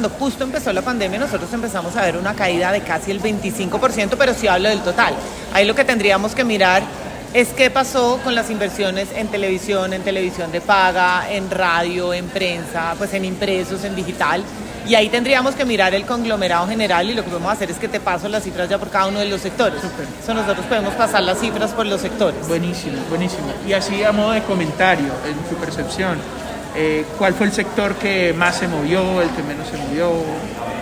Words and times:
cuando 0.00 0.18
justo 0.18 0.44
empezó 0.44 0.72
la 0.72 0.80
pandemia 0.80 1.18
nosotros 1.18 1.52
empezamos 1.52 1.94
a 1.94 2.00
ver 2.00 2.16
una 2.16 2.32
caída 2.32 2.72
de 2.72 2.80
casi 2.80 3.10
el 3.10 3.20
25%, 3.20 4.14
pero 4.16 4.32
sí 4.32 4.48
hablo 4.48 4.70
del 4.70 4.80
total. 4.80 5.12
Ahí 5.52 5.66
lo 5.66 5.74
que 5.74 5.84
tendríamos 5.84 6.34
que 6.34 6.42
mirar 6.42 6.82
es 7.34 7.48
qué 7.48 7.68
pasó 7.68 8.18
con 8.24 8.34
las 8.34 8.48
inversiones 8.48 9.08
en 9.14 9.28
televisión, 9.28 9.92
en 9.92 10.00
televisión 10.00 10.50
de 10.52 10.62
paga, 10.62 11.30
en 11.30 11.50
radio, 11.50 12.14
en 12.14 12.28
prensa, 12.28 12.94
pues 12.96 13.12
en 13.12 13.26
impresos, 13.26 13.84
en 13.84 13.94
digital. 13.94 14.42
Y 14.88 14.94
ahí 14.94 15.10
tendríamos 15.10 15.54
que 15.54 15.66
mirar 15.66 15.94
el 15.94 16.06
conglomerado 16.06 16.66
general 16.66 17.10
y 17.10 17.12
lo 17.12 17.22
que 17.22 17.28
podemos 17.28 17.52
hacer 17.52 17.70
es 17.70 17.76
que 17.76 17.88
te 17.88 18.00
paso 18.00 18.26
las 18.26 18.42
cifras 18.42 18.70
ya 18.70 18.78
por 18.78 18.88
cada 18.88 19.08
uno 19.08 19.18
de 19.18 19.26
los 19.26 19.42
sectores. 19.42 19.82
Eso 20.22 20.32
nosotros 20.32 20.64
podemos 20.64 20.94
pasar 20.94 21.24
las 21.24 21.38
cifras 21.38 21.72
por 21.72 21.84
los 21.84 22.00
sectores. 22.00 22.48
Buenísimo, 22.48 22.96
buenísimo. 23.10 23.52
Y 23.68 23.74
así 23.74 24.02
a 24.02 24.12
modo 24.12 24.30
de 24.30 24.42
comentario, 24.44 25.12
en 25.28 25.36
tu 25.50 25.56
percepción, 25.56 26.16
eh, 26.76 27.04
¿cuál 27.18 27.34
fue 27.34 27.46
el 27.46 27.52
sector 27.52 27.96
que 27.96 28.32
más 28.32 28.56
se 28.56 28.68
movió, 28.68 29.22
el 29.22 29.30
que 29.30 29.42
menos 29.42 29.68
se 29.68 29.76
movió? 29.76 30.12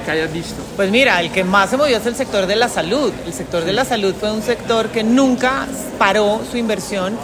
que 0.05 0.11
hayas 0.13 0.33
visto? 0.33 0.63
Pues 0.77 0.91
mira, 0.91 1.21
el 1.21 1.31
que 1.31 1.45
más 1.45 1.71
se 1.71 1.77
movió 1.77 1.97
es 1.97 2.07
el 2.07 2.17
sector 2.17 2.47
de 2.47 2.57
la 2.57 2.69
salud. 2.69 3.13
El 3.27 3.33
sector 3.33 3.65
de 3.65 3.73
la 3.73 3.85
salud 3.85 4.15
fue 4.19 4.33
un 4.33 4.43
sector 4.43 4.89
que 4.89 5.03
nunca 5.03 5.67
paró 5.99 6.41
su 6.51 6.57
inversión 6.57 7.19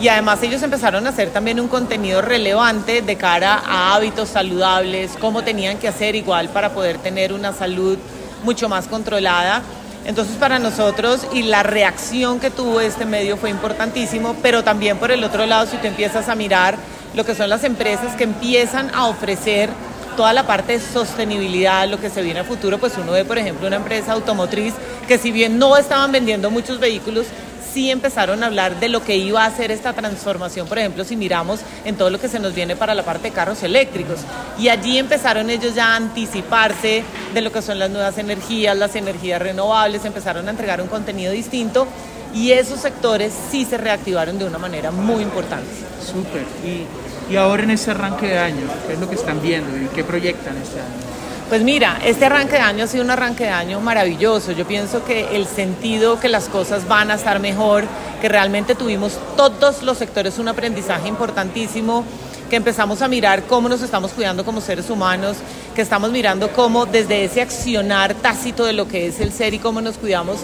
y 0.00 0.08
además 0.08 0.42
ellos 0.42 0.62
empezaron 0.62 1.06
a 1.06 1.10
hacer 1.10 1.30
también 1.30 1.58
un 1.60 1.68
contenido 1.68 2.20
relevante 2.20 3.00
de 3.00 3.16
cara 3.16 3.62
a 3.66 3.94
hábitos 3.94 4.28
saludables, 4.28 5.12
cómo 5.20 5.42
tenían 5.42 5.78
que 5.78 5.88
hacer 5.88 6.14
igual 6.14 6.50
para 6.50 6.74
poder 6.74 6.98
tener 6.98 7.32
una 7.32 7.52
salud 7.52 7.98
mucho 8.44 8.68
más 8.68 8.86
controlada. 8.86 9.62
Entonces 10.04 10.36
para 10.36 10.58
nosotros 10.58 11.26
y 11.32 11.42
la 11.42 11.62
reacción 11.62 12.38
que 12.38 12.50
tuvo 12.50 12.80
este 12.80 13.06
medio 13.06 13.36
fue 13.36 13.50
importantísimo, 13.50 14.36
pero 14.42 14.62
también 14.62 14.98
por 14.98 15.10
el 15.10 15.24
otro 15.24 15.46
lado 15.46 15.66
si 15.66 15.78
tú 15.78 15.86
empiezas 15.86 16.28
a 16.28 16.34
mirar 16.34 16.76
lo 17.16 17.24
que 17.24 17.34
son 17.34 17.48
las 17.48 17.64
empresas 17.64 18.14
que 18.14 18.24
empiezan 18.24 18.94
a 18.94 19.06
ofrecer 19.06 19.70
toda 20.16 20.32
la 20.32 20.46
parte 20.46 20.74
de 20.74 20.80
sostenibilidad, 20.80 21.88
lo 21.88 21.98
que 21.98 22.10
se 22.10 22.22
viene 22.22 22.40
a 22.40 22.44
futuro, 22.44 22.78
pues 22.78 22.92
uno 22.98 23.12
ve, 23.12 23.24
por 23.24 23.38
ejemplo, 23.38 23.66
una 23.66 23.76
empresa 23.76 24.12
automotriz 24.12 24.74
que 25.08 25.18
si 25.18 25.32
bien 25.32 25.58
no 25.58 25.76
estaban 25.76 26.12
vendiendo 26.12 26.50
muchos 26.50 26.78
vehículos, 26.78 27.26
sí 27.72 27.90
empezaron 27.90 28.42
a 28.42 28.46
hablar 28.46 28.80
de 28.80 28.88
lo 28.88 29.02
que 29.02 29.16
iba 29.16 29.42
a 29.42 29.46
hacer 29.46 29.70
esta 29.70 29.92
transformación, 29.92 30.66
por 30.66 30.78
ejemplo, 30.78 31.04
si 31.04 31.16
miramos 31.16 31.60
en 31.84 31.96
todo 31.96 32.10
lo 32.10 32.20
que 32.20 32.28
se 32.28 32.38
nos 32.38 32.54
viene 32.54 32.76
para 32.76 32.94
la 32.94 33.02
parte 33.02 33.28
de 33.28 33.34
carros 33.34 33.62
eléctricos. 33.62 34.20
Y 34.58 34.68
allí 34.68 34.98
empezaron 34.98 35.50
ellos 35.50 35.74
ya 35.74 35.92
a 35.92 35.96
anticiparse 35.96 37.02
de 37.34 37.40
lo 37.40 37.52
que 37.52 37.60
son 37.62 37.78
las 37.78 37.90
nuevas 37.90 38.16
energías, 38.18 38.76
las 38.76 38.94
energías 38.94 39.40
renovables, 39.40 40.04
empezaron 40.04 40.48
a 40.48 40.50
entregar 40.50 40.80
un 40.80 40.88
contenido 40.88 41.32
distinto 41.32 41.86
y 42.34 42.52
esos 42.52 42.80
sectores 42.80 43.32
sí 43.50 43.64
se 43.64 43.78
reactivaron 43.78 44.38
de 44.38 44.44
una 44.44 44.58
manera 44.58 44.90
muy 44.90 45.22
importante. 45.22 45.68
Súper. 46.00 46.42
Y 46.64 46.86
y 47.30 47.36
ahora 47.36 47.64
en 47.64 47.70
ese 47.70 47.90
arranque 47.90 48.26
de 48.26 48.38
año, 48.38 48.66
¿qué 48.86 48.94
es 48.94 48.98
lo 48.98 49.08
que 49.08 49.16
están 49.16 49.40
viendo 49.42 49.76
y 49.76 49.86
qué 49.94 50.04
proyectan 50.04 50.56
este 50.56 50.80
año? 50.80 51.06
Pues 51.48 51.62
mira, 51.62 52.00
este 52.04 52.24
arranque 52.24 52.54
de 52.54 52.60
año 52.60 52.84
ha 52.84 52.86
sido 52.88 53.04
un 53.04 53.10
arranque 53.10 53.44
de 53.44 53.50
año 53.50 53.80
maravilloso. 53.80 54.50
Yo 54.50 54.66
pienso 54.66 55.04
que 55.04 55.36
el 55.36 55.46
sentido 55.46 56.18
que 56.18 56.28
las 56.28 56.48
cosas 56.48 56.88
van 56.88 57.12
a 57.12 57.14
estar 57.14 57.38
mejor, 57.38 57.84
que 58.20 58.28
realmente 58.28 58.74
tuvimos 58.74 59.16
todos 59.36 59.84
los 59.84 59.98
sectores 59.98 60.40
un 60.40 60.48
aprendizaje 60.48 61.06
importantísimo, 61.06 62.04
que 62.50 62.56
empezamos 62.56 63.00
a 63.00 63.06
mirar 63.06 63.44
cómo 63.44 63.68
nos 63.68 63.82
estamos 63.82 64.10
cuidando 64.10 64.44
como 64.44 64.60
seres 64.60 64.90
humanos, 64.90 65.36
que 65.74 65.82
estamos 65.82 66.10
mirando 66.10 66.50
cómo 66.50 66.84
desde 66.84 67.24
ese 67.24 67.42
accionar 67.42 68.14
tácito 68.14 68.64
de 68.64 68.72
lo 68.72 68.88
que 68.88 69.06
es 69.06 69.20
el 69.20 69.32
ser 69.32 69.54
y 69.54 69.60
cómo 69.60 69.80
nos 69.80 69.98
cuidamos, 69.98 70.38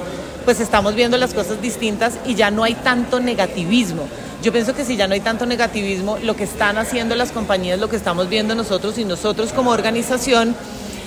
pues 0.45 0.61
estamos 0.61 0.95
viendo 0.95 1.17
las 1.17 1.35
cosas 1.35 1.61
distintas 1.61 2.15
y 2.27 2.37
ya 2.37 2.53
no 2.53 2.63
hay 2.63 2.75
tanto 2.75 3.19
negativismo. 3.19 4.07
Yo 4.43 4.51
pienso 4.51 4.75
que 4.75 4.85
si 4.85 4.97
ya 4.97 5.07
no 5.07 5.15
hay 5.15 5.21
tanto 5.21 5.47
negativismo, 5.47 6.19
lo 6.19 6.35
que 6.35 6.43
están 6.43 6.77
haciendo 6.77 7.15
las 7.15 7.31
compañías, 7.31 7.79
lo 7.79 7.89
que 7.89 7.95
estamos 7.95 8.29
viendo 8.29 8.57
nosotros 8.57 8.99
y 8.99 9.05
nosotros 9.05 9.53
como 9.53 9.71
organización, 9.71 10.57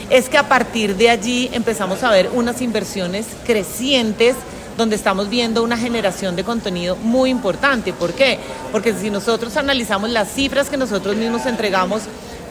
es 0.09 0.29
que 0.29 0.37
a 0.37 0.47
partir 0.47 0.95
de 0.95 1.09
allí 1.09 1.49
empezamos 1.51 2.01
a 2.03 2.11
ver 2.11 2.29
unas 2.33 2.61
inversiones 2.61 3.25
crecientes 3.45 4.37
donde 4.77 4.95
estamos 4.95 5.29
viendo 5.29 5.63
una 5.63 5.77
generación 5.77 6.37
de 6.37 6.45
contenido 6.45 6.95
muy 6.95 7.29
importante. 7.29 7.91
¿Por 7.91 8.13
qué? 8.13 8.39
Porque 8.71 8.93
si 8.93 9.09
nosotros 9.09 9.57
analizamos 9.57 10.11
las 10.11 10.31
cifras 10.31 10.69
que 10.69 10.77
nosotros 10.77 11.17
mismos 11.17 11.45
entregamos, 11.45 12.03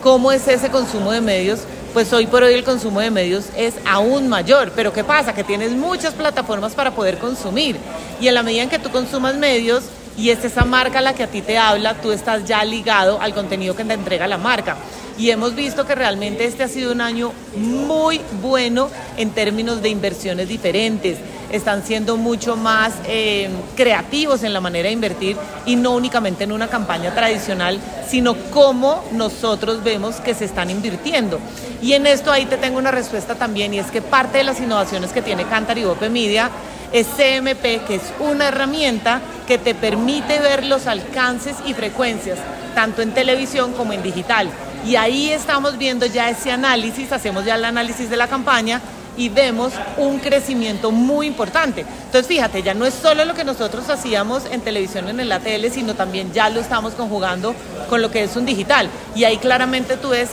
cómo 0.03 0.33
es 0.33 0.47
ese 0.49 0.69
consumo 0.69 1.13
de 1.13 1.23
medios, 1.23 1.61
pues 1.95 2.13
hoy 2.13 2.27
por 2.27 2.43
hoy 2.43 2.53
el 2.53 2.65
consumo 2.65 3.01
de 3.01 3.11
medios 3.11 3.47
es 3.57 3.73
aún 3.87 4.29
mayor. 4.29 4.73
Pero 4.77 4.93
¿qué 4.93 5.03
pasa? 5.03 5.33
Que 5.33 5.45
tienes 5.45 5.73
muchas 5.73 6.13
plataformas 6.13 6.75
para 6.75 6.91
poder 6.91 7.17
consumir. 7.17 7.79
Y 8.21 8.29
en 8.29 8.35
la 8.35 8.43
medida 8.43 8.65
en 8.65 8.69
que 8.69 8.79
tú 8.79 8.91
consumas 8.91 9.37
medios, 9.37 9.85
y 10.17 10.31
es 10.31 10.45
esa 10.45 10.65
marca 10.65 11.01
la 11.01 11.15
que 11.15 11.25
a 11.25 11.27
ti 11.27 11.43
te 11.43 11.59
habla, 11.59 11.95
tú 11.95 12.13
estás 12.13 12.45
ya 12.45 12.65
ligado 12.65 13.21
al 13.21 13.35
contenido 13.35 13.75
que 13.75 13.85
te 13.85 13.95
entrega 13.95 14.27
la 14.27 14.39
marca. 14.39 14.77
Y 15.17 15.31
hemos 15.31 15.55
visto 15.55 15.87
que 15.87 15.95
realmente 15.95 16.45
este 16.45 16.65
ha 16.65 16.69
sido 16.69 16.91
un 16.91 17.01
año 17.01 17.33
muy 17.57 18.21
bueno 18.43 18.91
en 19.17 19.31
términos 19.31 19.81
de 19.81 19.89
inversiones 19.89 20.49
diferentes. 20.49 21.19
Están 21.53 21.85
siendo 21.85 22.17
mucho 22.17 22.57
más 22.57 22.95
eh, 23.07 23.49
creativos 23.77 24.43
en 24.43 24.53
la 24.53 24.61
manera 24.61 24.89
de 24.89 24.93
invertir 24.93 25.37
y 25.67 25.77
no 25.77 25.93
únicamente 25.93 26.43
en 26.43 26.51
una 26.51 26.67
campaña 26.67 27.15
tradicional, 27.15 27.79
sino 28.09 28.35
cómo 28.51 29.05
nosotros 29.13 29.85
vemos 29.85 30.17
que 30.17 30.35
se 30.35 30.47
están 30.47 30.69
invirtiendo. 30.71 31.39
Y 31.81 31.93
en 31.93 32.09
esto 32.09 32.33
ahí 32.33 32.47
te 32.47 32.57
tengo 32.57 32.79
una 32.79 32.91
respuesta 32.91 33.37
también 33.37 33.73
y 33.73 33.79
es 33.79 33.93
que 33.93 34.03
parte 34.03 34.39
de 34.39 34.45
las 34.45 34.59
innovaciones 34.59 35.13
que 35.13 35.23
tiene 35.23 35.45
Cantar 35.45 35.79
y 35.79 35.85
Bope 35.85 36.09
Media 36.09 36.51
es 36.95 37.09
CMP, 37.09 37.85
que 37.87 37.97
es 37.97 38.03
una 38.21 38.49
herramienta 38.49 39.21
que 39.49 39.59
te 39.59 39.75
permite 39.75 40.39
ver 40.39 40.65
los 40.65 40.87
alcances 40.87 41.57
y 41.67 41.75
frecuencias, 41.75 42.39
tanto 42.77 43.03
en 43.03 43.13
televisión 43.13 43.73
como 43.73 43.93
en 43.93 44.03
digital. 44.03 44.49
Y 44.87 44.95
ahí 44.95 45.31
estamos 45.31 45.77
viendo 45.77 46.07
ya 46.07 46.31
ese 46.31 46.53
análisis, 46.53 47.11
hacemos 47.11 47.45
ya 47.45 47.57
el 47.57 47.65
análisis 47.65 48.09
de 48.09 48.17
la 48.17 48.29
campaña 48.29 48.81
y 49.17 49.29
vemos 49.29 49.73
un 49.97 50.21
crecimiento 50.21 50.93
muy 50.93 51.27
importante. 51.27 51.81
Entonces, 51.81 52.29
fíjate, 52.29 52.63
ya 52.63 52.75
no 52.75 52.87
es 52.87 52.95
solo 52.95 53.25
lo 53.25 53.35
que 53.35 53.45
nosotros 53.45 53.91
hacíamos 53.91 54.45
en 54.53 54.61
televisión 54.61 55.09
en 55.09 55.19
el 55.19 55.33
ATL, 55.33 55.67
sino 55.73 55.95
también 55.95 56.33
ya 56.33 56.49
lo 56.49 56.61
estamos 56.61 56.95
conjugando 56.95 57.57
con 57.89 58.03
lo 58.03 58.13
que 58.13 58.23
es 58.23 58.37
un 58.37 58.47
digital. 58.47 58.89
Y 59.17 59.25
ahí 59.25 59.39
claramente 59.39 59.97
tú 59.97 60.11
ves... 60.11 60.31